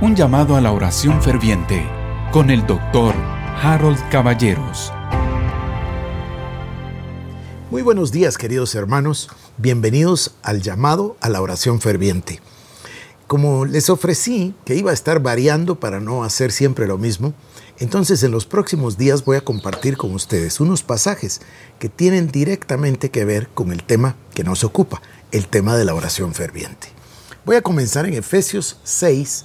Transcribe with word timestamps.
Un 0.00 0.14
llamado 0.14 0.54
a 0.54 0.60
la 0.60 0.70
oración 0.70 1.20
ferviente 1.20 1.84
con 2.30 2.50
el 2.50 2.64
doctor 2.68 3.16
Harold 3.60 3.98
Caballeros. 4.10 4.92
Muy 7.72 7.82
buenos 7.82 8.12
días 8.12 8.38
queridos 8.38 8.76
hermanos, 8.76 9.28
bienvenidos 9.56 10.36
al 10.44 10.62
llamado 10.62 11.16
a 11.20 11.28
la 11.28 11.42
oración 11.42 11.80
ferviente. 11.80 12.40
Como 13.26 13.64
les 13.64 13.90
ofrecí 13.90 14.54
que 14.64 14.76
iba 14.76 14.92
a 14.92 14.94
estar 14.94 15.20
variando 15.20 15.80
para 15.80 15.98
no 15.98 16.22
hacer 16.22 16.52
siempre 16.52 16.86
lo 16.86 16.96
mismo, 16.96 17.34
entonces 17.80 18.22
en 18.22 18.30
los 18.30 18.46
próximos 18.46 18.98
días 18.98 19.24
voy 19.24 19.36
a 19.36 19.44
compartir 19.44 19.96
con 19.96 20.14
ustedes 20.14 20.60
unos 20.60 20.84
pasajes 20.84 21.40
que 21.80 21.88
tienen 21.88 22.28
directamente 22.28 23.10
que 23.10 23.24
ver 23.24 23.48
con 23.48 23.72
el 23.72 23.82
tema 23.82 24.14
que 24.32 24.44
nos 24.44 24.62
ocupa, 24.62 25.02
el 25.32 25.48
tema 25.48 25.76
de 25.76 25.84
la 25.84 25.96
oración 25.96 26.34
ferviente. 26.34 26.86
Voy 27.44 27.56
a 27.56 27.62
comenzar 27.62 28.06
en 28.06 28.14
Efesios 28.14 28.78
6, 28.84 29.44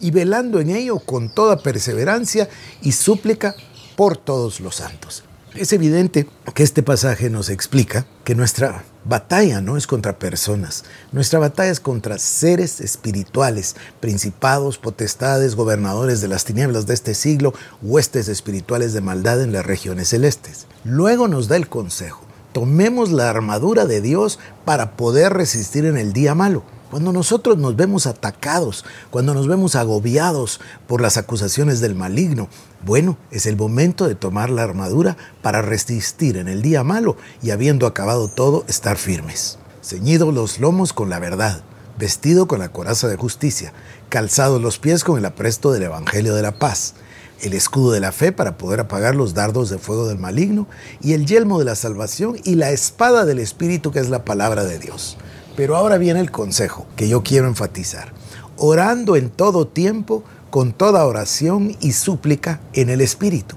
y 0.00 0.10
velando 0.10 0.60
en 0.60 0.70
ello 0.70 0.98
con 0.98 1.28
toda 1.32 1.58
perseverancia 1.58 2.48
y 2.82 2.92
súplica 2.92 3.54
por 3.96 4.16
todos 4.16 4.60
los 4.60 4.76
santos. 4.76 5.24
Es 5.54 5.72
evidente 5.72 6.28
que 6.54 6.62
este 6.62 6.82
pasaje 6.82 7.28
nos 7.28 7.50
explica 7.50 8.06
que 8.22 8.36
nuestra 8.36 8.84
batalla 9.04 9.60
no 9.60 9.76
es 9.76 9.88
contra 9.88 10.16
personas, 10.16 10.84
nuestra 11.10 11.40
batalla 11.40 11.72
es 11.72 11.80
contra 11.80 12.18
seres 12.18 12.80
espirituales, 12.80 13.74
principados, 13.98 14.78
potestades, 14.78 15.56
gobernadores 15.56 16.20
de 16.20 16.28
las 16.28 16.44
tinieblas 16.44 16.86
de 16.86 16.94
este 16.94 17.14
siglo, 17.14 17.52
huestes 17.82 18.28
espirituales 18.28 18.92
de 18.92 19.00
maldad 19.00 19.42
en 19.42 19.52
las 19.52 19.66
regiones 19.66 20.08
celestes. 20.08 20.66
Luego 20.84 21.26
nos 21.26 21.48
da 21.48 21.56
el 21.56 21.68
consejo, 21.68 22.22
tomemos 22.52 23.10
la 23.10 23.28
armadura 23.28 23.86
de 23.86 24.00
Dios 24.00 24.38
para 24.64 24.96
poder 24.96 25.32
resistir 25.32 25.84
en 25.84 25.96
el 25.96 26.12
día 26.12 26.36
malo. 26.36 26.62
Cuando 26.90 27.12
nosotros 27.12 27.56
nos 27.56 27.76
vemos 27.76 28.08
atacados, 28.08 28.84
cuando 29.10 29.32
nos 29.32 29.46
vemos 29.46 29.76
agobiados 29.76 30.60
por 30.88 31.00
las 31.00 31.16
acusaciones 31.16 31.80
del 31.80 31.94
maligno, 31.94 32.48
bueno, 32.84 33.16
es 33.30 33.46
el 33.46 33.56
momento 33.56 34.08
de 34.08 34.16
tomar 34.16 34.50
la 34.50 34.64
armadura 34.64 35.16
para 35.40 35.62
resistir 35.62 36.36
en 36.36 36.48
el 36.48 36.62
día 36.62 36.82
malo 36.82 37.16
y 37.42 37.52
habiendo 37.52 37.86
acabado 37.86 38.26
todo, 38.26 38.64
estar 38.66 38.96
firmes. 38.96 39.56
Ceñidos 39.84 40.34
los 40.34 40.58
lomos 40.58 40.92
con 40.92 41.10
la 41.10 41.20
verdad, 41.20 41.62
vestido 41.96 42.48
con 42.48 42.58
la 42.58 42.72
coraza 42.72 43.06
de 43.06 43.16
justicia, 43.16 43.72
calzados 44.08 44.60
los 44.60 44.80
pies 44.80 45.04
con 45.04 45.16
el 45.16 45.26
apresto 45.26 45.70
del 45.70 45.84
Evangelio 45.84 46.34
de 46.34 46.42
la 46.42 46.58
paz, 46.58 46.94
el 47.40 47.52
escudo 47.52 47.92
de 47.92 48.00
la 48.00 48.10
fe 48.10 48.32
para 48.32 48.58
poder 48.58 48.80
apagar 48.80 49.14
los 49.14 49.32
dardos 49.32 49.70
de 49.70 49.78
fuego 49.78 50.08
del 50.08 50.18
maligno 50.18 50.66
y 51.00 51.12
el 51.12 51.24
yelmo 51.24 51.60
de 51.60 51.66
la 51.66 51.76
salvación 51.76 52.36
y 52.42 52.56
la 52.56 52.72
espada 52.72 53.24
del 53.24 53.38
Espíritu 53.38 53.92
que 53.92 54.00
es 54.00 54.10
la 54.10 54.24
palabra 54.24 54.64
de 54.64 54.80
Dios. 54.80 55.16
Pero 55.56 55.76
ahora 55.76 55.98
viene 55.98 56.20
el 56.20 56.30
consejo 56.30 56.86
que 56.96 57.08
yo 57.08 57.22
quiero 57.22 57.46
enfatizar. 57.46 58.12
Orando 58.56 59.16
en 59.16 59.30
todo 59.30 59.66
tiempo, 59.66 60.24
con 60.50 60.72
toda 60.72 61.06
oración 61.06 61.76
y 61.80 61.92
súplica 61.92 62.60
en 62.72 62.90
el 62.90 63.00
Espíritu. 63.00 63.56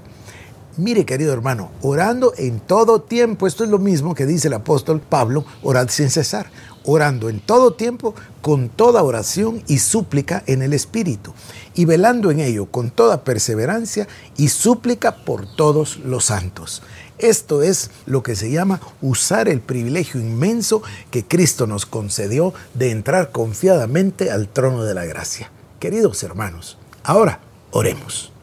Mire, 0.76 1.06
querido 1.06 1.32
hermano, 1.32 1.70
orando 1.82 2.34
en 2.36 2.58
todo 2.58 3.00
tiempo, 3.00 3.46
esto 3.46 3.62
es 3.62 3.70
lo 3.70 3.78
mismo 3.78 4.12
que 4.16 4.26
dice 4.26 4.48
el 4.48 4.54
apóstol 4.54 5.00
Pablo, 5.00 5.44
orad 5.62 5.88
sin 5.88 6.10
cesar, 6.10 6.50
orando 6.84 7.28
en 7.28 7.38
todo 7.38 7.74
tiempo 7.74 8.16
con 8.40 8.68
toda 8.68 9.04
oración 9.04 9.62
y 9.68 9.78
súplica 9.78 10.42
en 10.46 10.62
el 10.62 10.72
Espíritu, 10.72 11.32
y 11.76 11.84
velando 11.84 12.32
en 12.32 12.40
ello 12.40 12.66
con 12.66 12.90
toda 12.90 13.22
perseverancia 13.22 14.08
y 14.36 14.48
súplica 14.48 15.24
por 15.24 15.46
todos 15.46 15.98
los 15.98 16.24
santos. 16.24 16.82
Esto 17.18 17.62
es 17.62 17.92
lo 18.06 18.24
que 18.24 18.34
se 18.34 18.50
llama 18.50 18.80
usar 19.00 19.48
el 19.48 19.60
privilegio 19.60 20.20
inmenso 20.20 20.82
que 21.12 21.24
Cristo 21.24 21.68
nos 21.68 21.86
concedió 21.86 22.52
de 22.74 22.90
entrar 22.90 23.30
confiadamente 23.30 24.32
al 24.32 24.48
trono 24.48 24.82
de 24.82 24.94
la 24.94 25.04
gracia. 25.04 25.52
Queridos 25.78 26.24
hermanos, 26.24 26.78
ahora 27.04 27.38
oremos. 27.70 28.33